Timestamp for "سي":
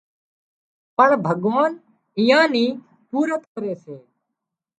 3.83-3.95